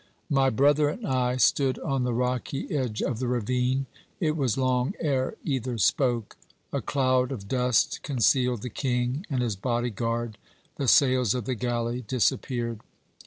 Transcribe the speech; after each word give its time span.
"My 0.31 0.49
brother 0.49 0.89
and 0.89 1.05
I 1.05 1.37
stood 1.37 1.77
on 1.77 2.05
the 2.05 2.13
rocky 2.15 2.75
edge 2.75 3.03
of 3.03 3.19
the 3.19 3.27
ravine. 3.27 3.85
It 4.19 4.35
was 4.35 4.57
long 4.57 4.95
ere 4.99 5.35
either 5.43 5.77
spoke. 5.77 6.35
A 6.73 6.81
cloud 6.81 7.31
of 7.31 7.47
dust 7.47 8.01
concealed 8.01 8.63
the 8.63 8.69
King 8.71 9.27
and 9.29 9.43
his 9.43 9.55
body 9.55 9.91
guard, 9.91 10.39
the 10.77 10.87
sails 10.87 11.35
of 11.35 11.45
the 11.45 11.53
galley 11.53 12.01
disappeared. 12.07 12.79